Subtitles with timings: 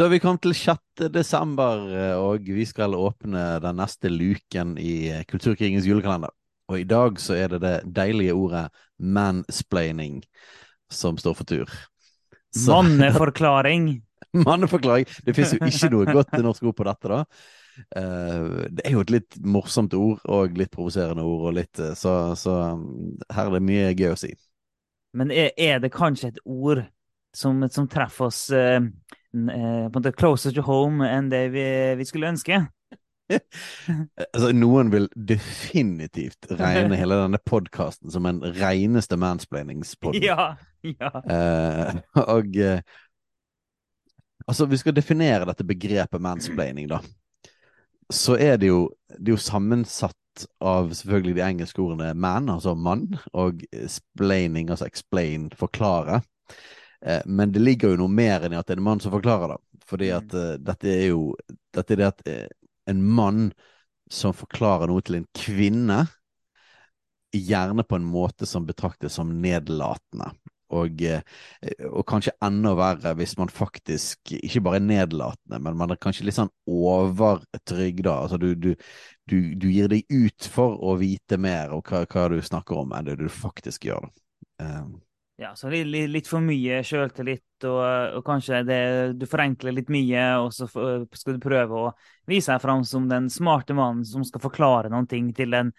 [0.00, 1.10] Da er vi kommet til 6.
[1.12, 1.82] desember,
[2.16, 6.32] og vi skal åpne den neste luken i Kulturkrigens julekalender.
[6.72, 8.62] Og i dag så er det det deilige ordet
[8.96, 10.22] mansplaining
[10.88, 11.74] som står for tur.
[12.48, 14.00] Så- Manneforklaring.
[14.48, 15.04] Manneforklaring.
[15.26, 17.20] Det fins jo ikke noe godt norsk ord på dette, da.
[18.00, 21.92] Eh, det er jo et litt morsomt ord, og litt provoserende ord, og litt eh,
[21.92, 24.32] Så, så um, her er det mye gøy å si.
[25.12, 26.86] Men er, det kanskje et ord
[27.36, 31.64] som, som treffer oss eh, eh, på en måte closer to home enn det vi,
[32.00, 32.64] vi skulle ønske?
[34.34, 40.18] Altså, noen vil definitivt regne hele denne podkasten som en reneste mansplainingspod.
[40.30, 41.10] Ja, ja.
[41.22, 42.80] Uh, og uh,
[44.48, 46.98] Altså, vi skal definere dette begrepet mansplaining, da.
[48.10, 52.72] Så er det jo, det er jo sammensatt av selvfølgelig de engelske ordene man, altså
[52.74, 56.22] mann, og splaining, altså explain, forklare.
[57.06, 59.14] Eh, men det ligger jo noe mer enn i at det er en mann som
[59.14, 59.60] forklarer det.
[59.90, 61.32] Fordi at uh, dette er jo
[61.74, 62.46] Dette er det at eh,
[62.90, 63.50] en mann
[64.10, 66.00] som forklarer noe til en kvinne,
[67.30, 70.32] gjerne på en måte som betraktes som nedlatende.
[70.74, 71.02] Og,
[71.90, 76.26] og kanskje enda verre hvis man faktisk ikke bare er nedlatende, men man er kanskje
[76.26, 78.16] litt sånn overtrygda.
[78.24, 78.74] Altså du, du,
[79.30, 82.98] du, du gir deg ut for å vite mer om hva, hva du snakker om,
[82.98, 84.10] enn det du faktisk gjør.
[84.62, 84.90] Eh,
[85.40, 87.80] Ja, så litt, litt, for mye sjøltillit, og,
[88.18, 88.80] og kanskje det,
[89.16, 91.92] du forenkler litt mye, og så skal du prøve å
[92.28, 95.70] vise deg fram som den smarte mannen som skal forklare noen ting til den,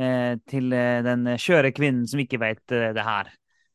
[0.00, 3.28] eh, til eh, den skjøre kvinnen som ikke vet eh, det her.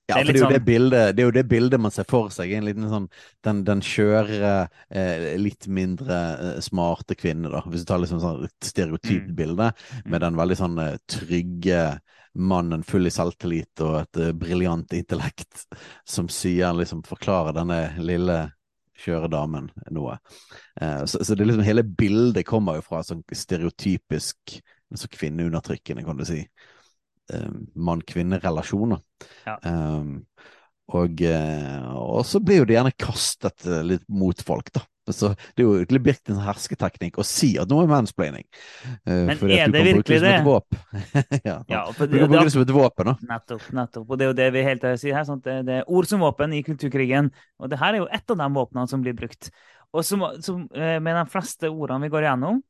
[0.09, 2.09] Ja, for det er, jo det, sånn- bildet, det er jo det bildet man ser
[2.09, 2.51] for seg.
[2.53, 3.07] En liten sånn
[3.45, 4.51] Den, den kjøre,
[4.89, 7.61] eh, litt mindre eh, smarte kvinne, da.
[7.69, 9.37] Hvis du tar liksom sånn stereotypt mm.
[9.37, 9.69] bilde,
[10.09, 11.85] med den veldig sånn trygge
[12.35, 15.65] mannen full i selvtillit og et eh, briljant intellekt
[16.07, 18.39] som sier liksom forklarer denne lille
[19.05, 20.17] kjøre damen noe.
[20.81, 24.59] Eh, så, så det liksom hele bildet kommer jo fra sånn stereotypisk
[24.95, 26.41] så kvinneundertrykkende, kan du si.
[27.33, 29.01] Eh, Mann-kvinne-relasjoner.
[29.47, 29.57] Ja.
[29.65, 30.19] Um,
[30.95, 34.85] og, eh, og så blir jo det gjerne kastet litt mot folk, da.
[35.13, 38.45] Så det er jo egentlig blitt en hersketeknikk å si at noe er mansplaining.
[39.05, 40.33] Uh, Men er det virkelig det?
[41.49, 43.15] ja, Ja, for Du kan bruke det, som et våpen, da.
[43.35, 44.09] nettopp, nettopp.
[44.09, 45.27] Og det er jo det vi helt tiden sier si her.
[45.27, 45.43] Sant?
[45.45, 48.39] Det, det er ord som våpen i kulturkrigen, og det her er jo ett av
[48.41, 49.51] de våpnene som blir brukt.
[49.95, 52.63] Og som, som eh, med de fleste ordene vi går igjennom,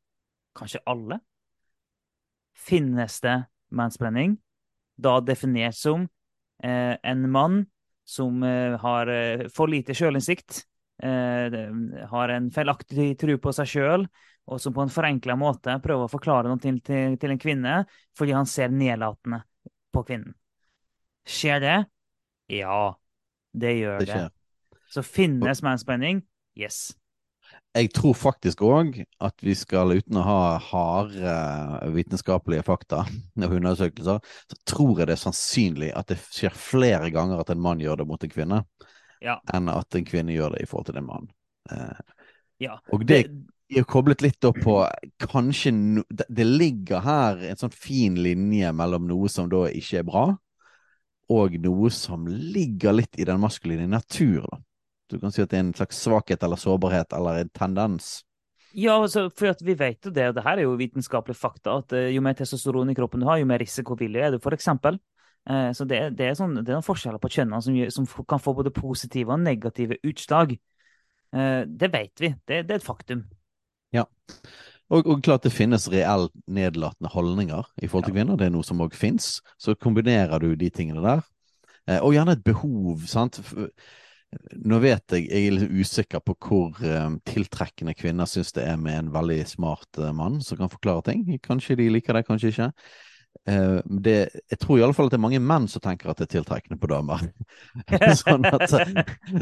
[0.56, 1.19] kanskje alle,
[2.56, 3.40] finnes det
[3.75, 4.38] mansplaining,
[4.96, 6.06] da definert som
[6.63, 7.66] eh, en mann
[8.07, 10.69] som eh, har eh, for lite sjølinnsikt, eh,
[11.03, 14.06] har en feilaktig tro på seg sjøl,
[14.45, 17.75] og som på en forenkla måte prøver å forklare noe til, til, til en kvinne
[18.17, 19.41] fordi han ser nedlatende
[19.91, 20.35] på kvinnen.
[21.25, 21.78] Skjer det?
[22.53, 22.94] Ja,
[23.57, 24.28] det gjør Det det.
[24.94, 26.22] Så finnes mansplaining?
[26.55, 26.94] Yes.
[27.75, 31.34] Jeg tror faktisk òg at vi skal, uten å ha harde
[31.95, 33.03] vitenskapelige fakta
[33.44, 37.63] og undersøkelser, så tror jeg det er sannsynlig at det skjer flere ganger at en
[37.66, 38.61] mann gjør det mot en kvinne,
[39.25, 39.39] Ja.
[39.53, 41.29] enn at en kvinne gjør det i forhold til en mann.
[41.73, 42.01] Eh,
[42.61, 42.77] ja.
[42.93, 44.75] og det er koblet litt opp på
[45.25, 50.03] kanskje no, det, det ligger her en sånn fin linje mellom noe som da ikke
[50.03, 50.27] er bra,
[51.33, 54.45] og noe som ligger litt i den maskuline natur.
[54.45, 54.61] da.
[55.09, 58.19] Du kan si at det er en slags svakhet eller sårbarhet eller en tendens.
[58.75, 61.93] Ja, altså, for vi vet jo det, og det her er jo vitenskapelige fakta, at
[61.95, 64.99] eh, jo mer testosteron i kroppen du har, jo mer risikovillig er du, for eksempel.
[65.50, 68.41] Eh, så det, det, er sånn, det er noen forskjeller på kjønnene som, som kan
[68.41, 70.56] få både positive og negative utslag.
[71.35, 72.31] Eh, det vet vi.
[72.46, 73.28] Det, det er et faktum.
[74.93, 78.19] Og, og klart det finnes reelt nedlatende holdninger i forhold til Ja.
[78.19, 78.37] kvinner.
[78.37, 79.40] Det er noe som òg fins.
[79.58, 81.23] Så kombinerer du de tingene der.
[81.90, 83.40] Eh, og gjerne et behov, sant.
[84.53, 86.78] Nå vet jeg, jeg er litt usikker på hvor
[87.25, 91.25] tiltrekkende kvinner syns det er med en veldig smart mann som kan forklare ting.
[91.41, 92.72] Kanskje de liker det, kanskje ikke.
[93.46, 94.16] Eh, det,
[94.49, 96.34] jeg tror i alle fall at det er mange menn som tenker at det er
[96.37, 97.23] tiltrekkende på damer.
[98.23, 98.67] sånn at,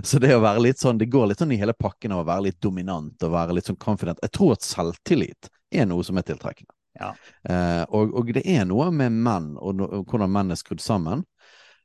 [0.03, 2.29] så det å være litt sånn, det går litt sånn i hele pakken av å
[2.29, 4.21] være litt dominant og være litt sånn confident.
[4.23, 6.73] Jeg tror at selvtillit er noe som er tiltrekkende.
[6.99, 7.09] Ja.
[7.49, 10.83] Uh, og, og det er noe med menn og, no, og hvordan menn er skrudd
[10.83, 11.23] sammen,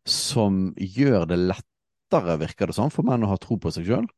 [0.09, 4.09] som gjør det lettere, virker det sånn, for menn å ha tro på seg sjøl.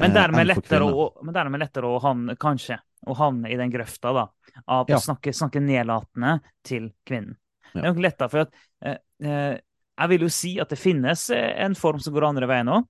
[0.00, 3.70] Men eh, dermed lettere, å, men dermed lettere å han, kanskje, å havne i den
[3.72, 4.28] grøfta da,
[4.66, 4.96] av Ja.
[4.96, 7.36] å snakke, snakke nedlatende til kvinnen.
[7.72, 7.88] Det Ja.
[7.88, 9.60] er nok lettere, for at eh, eh,
[9.98, 12.86] jeg vil jo si at det finnes eh, en form som går andre veien òg.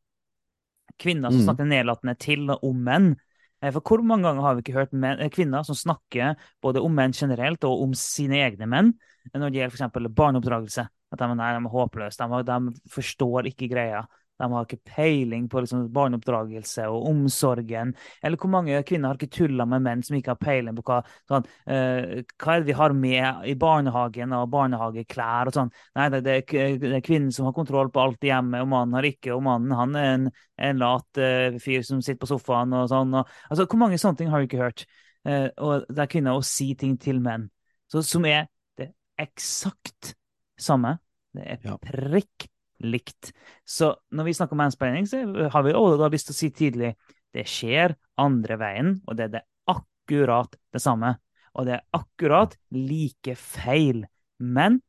[0.98, 1.46] Kvinner som Mm.
[1.46, 3.16] snakker nedlatende til og om menn.
[3.62, 6.82] Eh, For hvor mange ganger har vi ikke hørt menn, eh, kvinner som snakker både
[6.82, 8.94] om menn generelt og om sine egne menn,
[9.34, 10.14] når det gjelder f.eks.
[10.14, 10.88] barneoppdragelse?
[11.12, 14.06] At de, nei, de er håpløse, de, de forstår ikke greia.
[14.40, 17.92] De har ikke peiling på liksom, barneoppdragelse og omsorgen.
[18.22, 20.98] Eller hvor mange kvinner har ikke tulla med menn som ikke har peiling på hva,
[21.30, 25.72] sånn, uh, hva er det vi har med i barnehagen og barnehageklær og sånn.
[25.98, 28.72] Nei, det, det, er, det er kvinnen som har kontroll på alt i hjemmet, og
[28.72, 29.34] mannen har ikke.
[29.36, 30.28] Og mannen han er en,
[30.70, 33.14] en lat uh, fyr som sitter på sofaen og sånn.
[33.20, 34.86] Og, altså, hvor mange sånne ting har du ikke hørt?
[35.28, 37.46] Uh, og det er kvinner å si ting til menn
[37.92, 38.46] så, som er
[38.80, 38.88] det
[39.20, 40.14] eksakt
[40.60, 40.96] samme.
[41.36, 42.48] Det er prikk
[42.84, 43.32] likt.
[43.64, 46.94] Så når vi snakker om mansplaining, så har vi også lyst til å si tidlig
[47.32, 51.14] det skjer andre veien, og det er det akkurat det samme.
[51.56, 54.04] Og det er akkurat like feil.
[54.40, 54.80] Men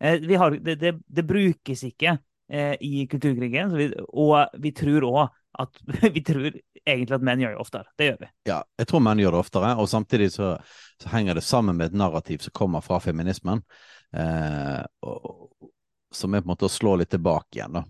[0.00, 5.24] eh, har, det, det, det brukes ikke eh, i kulturkrigen, vi, og vi tror òg
[5.64, 5.80] at
[6.14, 6.50] vi tror
[6.84, 7.88] egentlig at menn gjør det oftere.
[7.98, 8.30] Det gjør vi.
[8.50, 10.54] Ja, jeg tror menn gjør det oftere, og samtidig så,
[11.00, 13.62] så henger det sammen med et narrativ som kommer fra feminismen,
[14.16, 15.53] eh, og,
[16.14, 17.84] som er på en måte å slå litt tilbake igjen, da.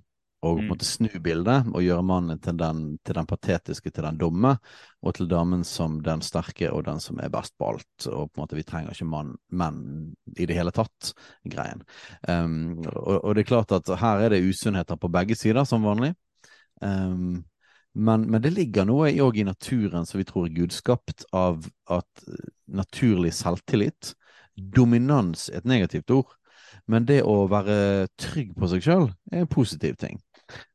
[0.44, 0.72] Og på en Mm.
[0.74, 4.58] måte snu bildet og gjøre mannen til den, til den patetiske, til den dumme,
[5.02, 8.06] og til damen som den sterke og den som er best på alt.
[8.12, 11.14] Og på en måte vi trenger ikke mann, menn i det hele tatt,
[11.48, 11.80] greien.
[12.28, 15.82] Um, og, og det er klart at her er det usunnheter på begge sider, som
[15.82, 16.12] vanlig.
[16.82, 17.44] Um,
[17.94, 22.24] men, men det ligger noe i- i naturen som vi tror er gudskapt, av at
[22.28, 24.14] eh, naturlig selvtillit
[24.56, 26.36] Dominans er et negativt ord,
[26.90, 30.18] men det å være trygg på seg sjøl er en positiv ting.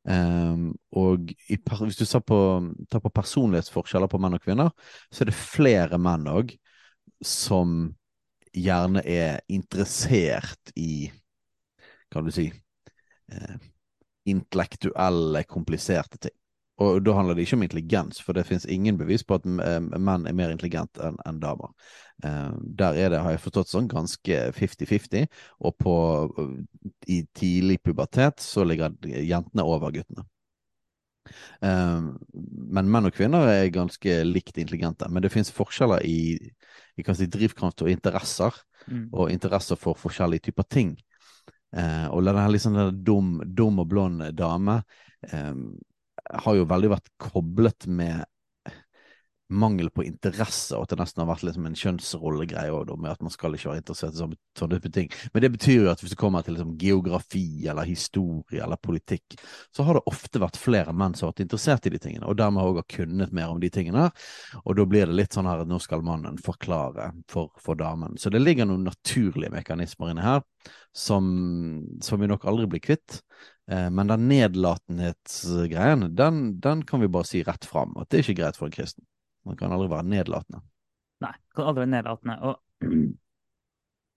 [0.02, 2.40] Um, og i, hvis du tar på,
[2.90, 4.72] tar på personlighetsforskjeller på menn og kvinner,
[5.10, 6.56] så er det flere menn òg
[7.22, 7.92] som
[8.56, 11.10] gjerne er interessert i
[12.10, 13.56] kan du si uh,
[14.28, 16.34] Intellektuelle, kompliserte ting.
[16.80, 19.80] Og da handler det ikke om intelligens, for det finnes ingen bevis på at eh,
[19.80, 21.72] menn er mer intelligente enn enn damer.
[22.24, 22.50] Eh,
[22.80, 25.28] der er det, har jeg forstått sånn, ganske 50-50,
[25.60, 25.94] og på,
[27.08, 30.26] i tidlig pubertet så ligger jentene over guttene.
[31.62, 32.08] Eh,
[32.76, 36.36] men menn og kvinner er ganske likt intelligente, men det finnes forskjeller i,
[36.96, 39.10] i si, drivkraft og interesser, Mm.
[39.12, 40.94] og interesser for forskjellige typer ting.
[41.76, 44.80] Eh, og denne liksom denne dum, dum og blond dame
[45.28, 45.54] eh,
[46.44, 48.24] har jo veldig vært koblet med
[49.50, 53.24] mangel på interesse, og at det nesten har vært liksom en kjønnsrollegreie også, med at
[53.24, 55.10] man skal ikke være interessert i sånne type ting.
[55.34, 59.38] Men det betyr jo at hvis det kommer til liksom geografi eller historie eller politikk,
[59.74, 62.38] så har det ofte vært flere menn som har vært interessert i de tingene, og
[62.40, 64.08] dermed òg har kunnet mer om de tingene.
[64.64, 68.16] Og da blir det litt sånn her at nå skal mannen forklare for, for damen.
[68.20, 70.44] Så det ligger noen naturlige mekanismer inne her
[70.96, 71.24] som,
[72.02, 73.20] som vi nok aldri blir kvitt.
[73.70, 78.26] Eh, Men den nedlatenhetsgreien, den, den kan vi bare si rett fram, at det er
[78.26, 79.04] ikke greit for en kristen.
[79.48, 80.62] Man kan aldri være nedlatende.
[81.24, 82.36] Nei, kan aldri være nedlatende.
[82.48, 82.58] Og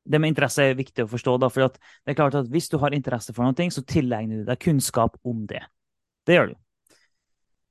[0.04, 2.78] det med interesse er viktig å forstå, da, for det er klart at hvis du
[2.82, 5.64] har interesse for noe, så tilegner du deg kunnskap om det.
[6.28, 6.60] Det gjør du.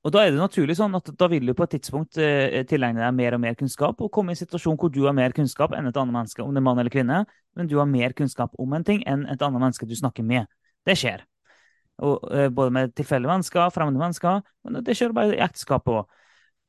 [0.03, 2.99] Og da er det naturlig sånn at da vil du på et tidspunkt eh, tilegne
[2.99, 5.71] deg mer og mer kunnskap, og komme i en situasjon hvor du har mer kunnskap
[5.77, 7.21] enn et annet menneske, om det er mann eller kvinne,
[7.55, 10.49] men du har mer kunnskap om en ting enn et annet menneske du snakker med.
[10.83, 11.23] Det skjer.
[12.03, 16.19] Og, eh, både med tilfeldige mennesker, fremmede mennesker, men det skjer bare i ekteskapet òg.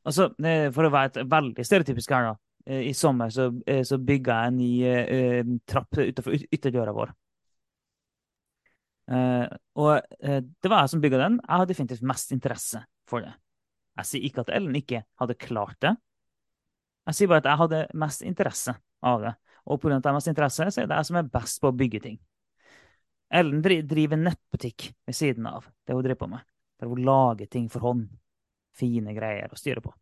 [0.05, 2.35] Altså, eh, for å være et veldig stereotypisk her, da.
[2.67, 6.95] Eh, I sommer så, eh, så bygga jeg en ny eh, trapp utenfor yt- ytterdøra
[6.97, 7.15] vår.
[9.05, 9.45] Uh,
[9.77, 11.35] og uh, det var jeg som bygga den.
[11.43, 12.81] Jeg har definitivt mest interesse
[13.11, 13.35] for det.
[14.01, 15.93] Jeg sier ikke at Ellen ikke hadde klart det.
[17.05, 19.35] Jeg sier bare at jeg hadde mest interesse av det.
[19.69, 19.99] Og pga.
[19.99, 22.01] at jeg har mest interesse, så er det jeg som er best på å bygge
[22.07, 22.17] ting.
[23.35, 26.45] Ellen driver nettbutikk ved siden av det hun driver på med.
[26.81, 28.09] Der hun lager ting for hånd.
[28.75, 29.93] Fine greier å styre på.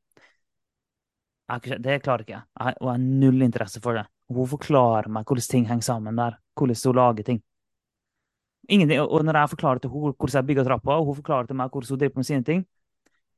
[1.61, 2.45] Det klarer ikke jeg.
[2.57, 4.07] Og jeg har null interesse for det.
[4.33, 6.39] Hun forklarer meg hvordan ting henger sammen der.
[6.57, 7.43] Hvordan hun lager ting.
[8.71, 11.59] Ingenting, og når jeg forklarer til henne hvordan jeg bygger trappa, og hun forklarer til
[11.59, 12.65] meg hvordan hun driver med sine ting,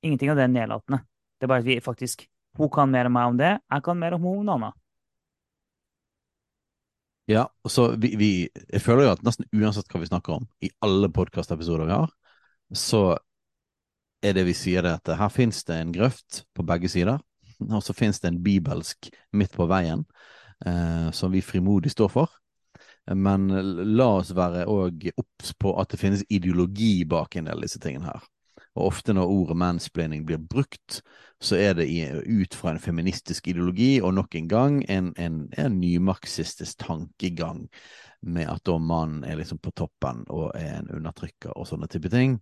[0.05, 1.01] ingenting av det er nedlatende.
[1.41, 3.99] Det er bare at vi faktisk Hun kan mer enn meg om det, jeg kan
[3.99, 4.69] mer om hun Anna.
[7.27, 8.29] Ja, så vi, vi
[8.71, 12.13] Jeg føler jo at nesten uansett hva vi snakker om, i alle podkastepisoder vi har,
[12.71, 13.17] så
[14.25, 17.21] er det vi sier det at her finnes det en grøft på begge sider,
[17.69, 20.07] og så finnes det en bibelsk midt på veien,
[20.67, 22.33] eh, som vi frimodig står for.
[23.13, 23.51] Men
[23.99, 27.83] la oss være òg obs på at det finnes ideologi bak en del av disse
[27.83, 28.23] tingene her.
[28.75, 31.01] Og ofte når ordet mansplaining blir brukt,
[31.43, 31.87] så er det
[32.27, 37.69] ut fra en feministisk ideologi, og nok en gang en, en, en nymarxistisk tankegang
[38.25, 42.11] med at da mannen er liksom på toppen og er en undertrykker og sånne type
[42.11, 42.39] ting,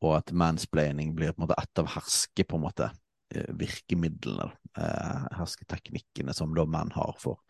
[0.00, 2.90] og at mansplaining blir på en måte ett av herske på en måte
[3.34, 7.42] eh, virkemidlene, eh, hersketeknikkene som da menn har for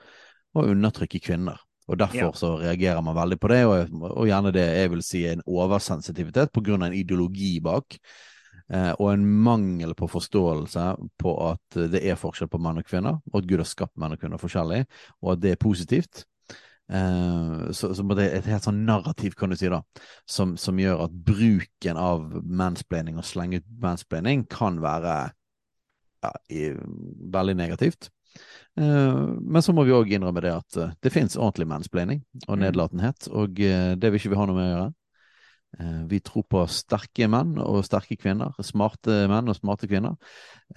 [0.57, 1.61] å undertrykke kvinner.
[1.87, 2.33] Og Derfor Ja.
[2.35, 5.45] så reagerer man veldig på det, og, og gjerne det jeg vil si er en
[5.47, 7.99] oversensitivitet av en ideologi bak.
[8.69, 10.87] Eh, og en mangel på forståelse
[11.23, 14.17] på at det er forskjell på menn og kvinner, og at Gud har skapt menn
[14.17, 14.87] og kvinner forskjellig,
[15.23, 16.25] og at det er positivt.
[16.91, 19.83] Eh, så, så det er et helt sånn narrativ, kan du si, da,
[20.27, 25.17] som, som gjør at bruken av mansplaining og slenge ut mansplaining kan være
[26.27, 26.69] ja, i,
[27.35, 28.11] veldig negativt.
[28.77, 32.57] Eh, men så må vi òg innrømme det at eh, det fins ordentlig mansplaining og
[32.59, 32.63] Mm.
[32.67, 34.95] nedlatenhet, og eh, det vil ikke vi ha noe med å gjøre.
[36.09, 40.15] Vi tror på sterke menn og sterke kvinner, smarte menn og smarte kvinner.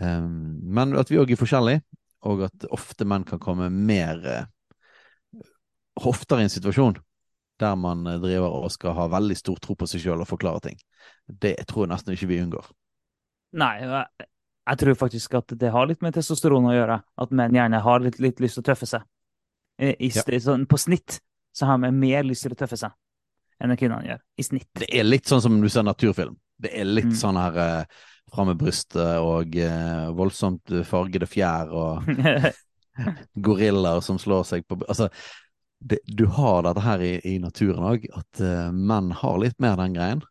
[0.02, 1.84] Men at vi òg er forskjellige,
[2.28, 4.18] og at ofte menn kan komme mer
[5.96, 6.98] oftere i en situasjon
[7.62, 10.82] der man driver og skal ha veldig stor tro på seg sjøl og forklare ting.
[11.28, 12.68] Det tror jeg nesten ikke vi unngår.
[13.62, 13.78] Nei,
[14.70, 17.00] jeg, tror faktisk at det har litt med testosteron å gjøre.
[17.18, 19.06] At menn gjerne har litt, litt lyst til å tøffe seg.
[19.80, 20.40] I, i, Ja.
[20.44, 21.20] sånn, på snitt
[21.56, 22.92] så har menn mer lyst til å tøffe seg
[23.60, 24.22] enn det kvinnene gjør.
[24.40, 24.68] I snitt.
[24.80, 26.38] Det er litt sånn som du ser naturfilm.
[26.60, 27.16] Det er litt Mm.
[27.20, 27.84] sånn her uh,
[28.34, 32.04] fram med brystet og uh, voldsomt fargede fjær og
[33.36, 35.10] gorillaer som slår seg på Altså,
[35.80, 39.78] det, du har dette her i, i naturen òg, at uh, menn har litt mer
[39.80, 40.24] den greien.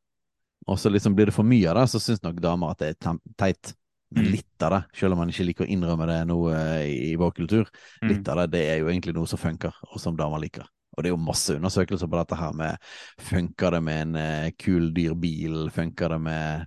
[0.68, 2.90] Og så liksom blir det for mye av det, så syns nok damer at det
[2.92, 3.74] er teit.
[4.10, 4.32] Men Mm.
[4.32, 7.16] litt av det, selv om man ikke liker å innrømme det nå eh, i, i
[7.20, 7.68] vår kultur,
[8.02, 8.08] Mm.
[8.08, 10.64] litt av det det er jo egentlig noe som funker, og som damer liker.
[10.96, 12.78] Og det er jo masse undersøkelser på dette her med
[13.20, 16.66] funker det med en eh, kul, dyr bil, funker det med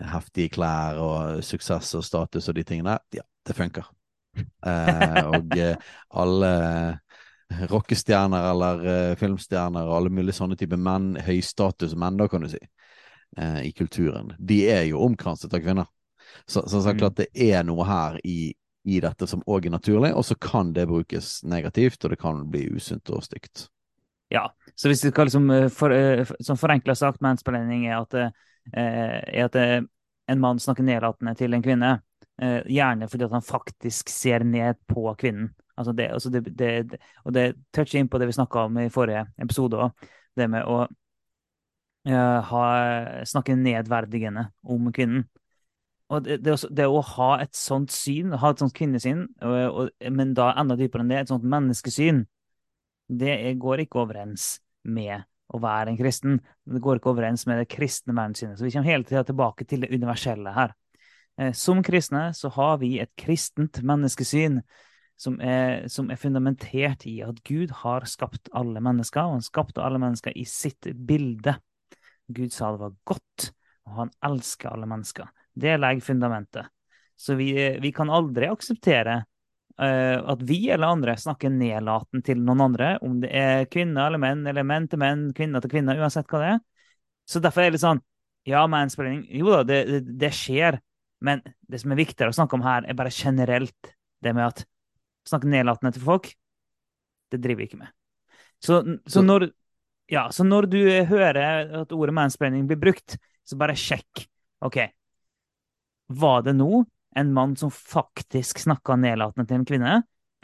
[0.00, 3.20] heftige klær og suksess og status og de tingene der?
[3.20, 3.90] Ja, det funker.
[4.38, 5.76] Eh, og eh,
[6.14, 6.52] alle
[7.68, 12.60] rockestjerner eller filmstjerner og alle mulige sånne typer menn, høystatusmenn da, kan du si,
[13.36, 15.88] eh, i kulturen, de er jo omkranset av kvinner.
[16.46, 16.98] Så, så, så Mm.
[16.98, 18.54] klart det er noe her i,
[18.84, 22.44] i dette som òg er naturlig, og så kan det brukes negativt, og det kan
[22.50, 23.68] bli usunt og stygt.
[24.30, 25.92] Ja, så hvis du skal liksom eh, for,
[26.36, 28.30] som Sånn forenkla sagt, mansplaining er at, eh,
[28.76, 29.80] er at eh,
[30.28, 31.94] en mann snakker nedlatende til en kvinne.
[32.42, 35.54] eh, Gjerne fordi han faktisk ser ned på kvinnen.
[35.78, 38.88] Altså det, altså det, det, og det toucher inn på det vi snakka om i
[38.90, 40.08] forrige episode òg.
[40.36, 40.82] Det med å
[42.08, 42.64] eh, ha,
[43.24, 45.24] snakke nedverdigende om kvinnen.
[46.08, 49.56] Og det, det, også, det å ha et sånt syn, ha et sånt kvinnesyn, og,
[49.68, 52.22] og, men da enda dypere enn det, et sånt menneskesyn,
[53.08, 56.40] det er- går ikke overens med å være en kristen.
[56.68, 58.58] Det går ikke overens med det kristne verdenssynet.
[58.58, 60.74] Så vi kommer hele tida tilbake til det universelle her.
[61.38, 64.60] Eh, Som kristne så har vi et kristent menneskesyn
[65.18, 69.82] som er, som er fundamentert i at Gud har skapt alle mennesker, og han skapte
[69.82, 71.56] alle mennesker i sitt bilde.
[72.30, 73.50] Gud sa det var godt,
[73.88, 75.26] og han elsker alle mennesker.
[75.58, 76.68] Det legger fundamentet.
[77.18, 77.50] Så vi,
[77.82, 79.16] vi kan aldri akseptere
[79.80, 84.22] uh, at vi eller andre snakker nedlatende til noen andre, om det er kvinner eller
[84.22, 86.60] menn, eller menn til menn, kvinner til kvinner, uansett hva det er.
[87.28, 88.04] Så derfor er det litt sånn
[88.48, 90.78] Ja, mansplaining, jo da, det, det, det skjer,
[91.20, 93.90] men det som er viktigere å snakke om her, er bare generelt
[94.24, 94.62] det med at
[95.28, 96.30] snakke nedlatende til folk,
[97.28, 97.90] det driver vi ikke med.
[98.62, 99.50] Så, så Så- når
[100.08, 104.24] ja, så når du hører at ordet mansplaining blir brukt, så bare sjekk.
[104.64, 104.78] OK,
[106.08, 106.84] var det nå
[107.16, 109.94] en mann som faktisk snakka nedlatende til en kvinne,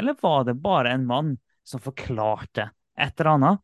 [0.00, 3.62] eller var det bare en mann som forklarte et eller annet,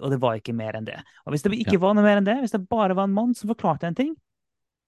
[0.00, 0.98] og det var ikke mer enn det?
[1.24, 1.82] Og hvis det ikke Ja.
[1.84, 4.14] var noe mer enn det, hvis det bare var en mann som forklarte en ting,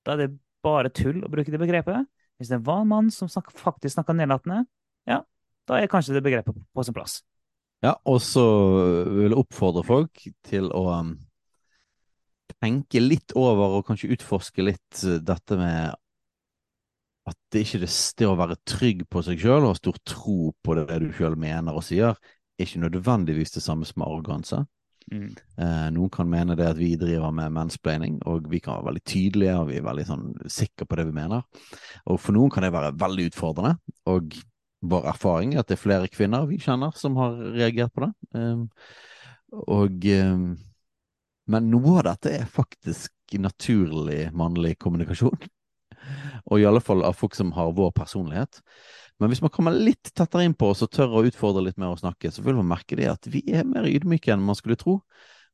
[0.04, 2.06] da er det bare tull å bruke det begrepet.
[2.38, 4.66] Hvis det var en mann som snak faktisk snakka nedlatende,
[5.06, 5.22] ja,
[5.68, 7.22] da er kanskje det begrepet på sin plass.
[7.82, 8.42] Ja, og så
[9.10, 11.16] vil jeg oppfordre folk til å um,
[12.62, 15.94] tenke litt over og kanskje utforske litt dette med
[17.28, 20.76] at det ikke det, å være trygg på seg sjøl og ha stor tro på
[20.78, 22.16] det du sjøl mener og sier,
[22.58, 24.62] er ikke nødvendigvis det samme som arroganse.
[25.10, 25.34] Mm.
[25.58, 29.04] Eh, noen kan mene det at vi driver med mansplaining, og vi kan være veldig
[29.08, 31.46] tydelige og vi er veldig sånn sikre på det vi mener.
[32.06, 33.76] Og for noen kan det være veldig utfordrende,
[34.10, 34.36] og
[34.82, 38.12] vår erfaring er at det er flere kvinner vi kjenner som har reagert på det.
[38.34, 38.68] Um,
[39.70, 40.46] og um,
[41.52, 45.38] Men noe av dette er faktisk naturlig mannlig kommunikasjon.
[46.50, 48.62] Og i alle fall av folk som har vår personlighet.
[49.20, 51.94] Men hvis man kommer litt tettere inn på oss og tør å utfordre litt mer
[51.94, 54.78] å snakke, så vil man merke det at vi er mer ydmyke enn man skulle
[54.80, 54.98] tro.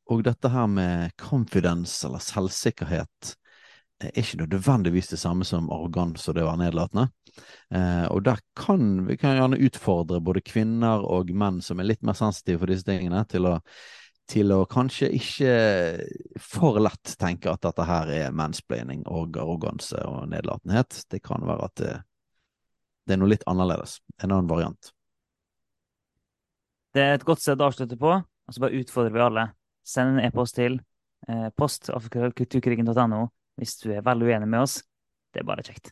[0.09, 3.35] Og dette her med confidence eller selvsikkerhet
[3.99, 7.09] er ikke nødvendigvis det samme som arroganse og det å være nedlatende.
[7.75, 12.05] Eh, og der kan vi kan gjerne utfordre både kvinner og menn som er litt
[12.07, 13.57] mer sensitive for disse tingene, til å,
[14.29, 15.53] til å kanskje ikke
[16.43, 21.03] for lett tenke at dette her er mansplaining og arroganse og nedlatenhet.
[21.09, 21.95] Det kan være at det,
[23.07, 23.99] det er noe litt annerledes.
[24.21, 24.91] En annen variant.
[26.93, 29.45] Det er et godt sted å avslutte på, og så bare utfordrer vi alle.
[29.85, 30.79] Send en e-post til
[31.27, 31.89] eh, post
[33.59, 34.79] hvis du er veldig uenig med oss.
[35.33, 35.91] Det er bare kjekt.